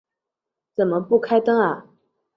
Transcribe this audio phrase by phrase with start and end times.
[0.75, 1.85] 怎么不开灯啊